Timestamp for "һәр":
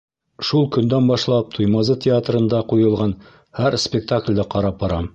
3.61-3.81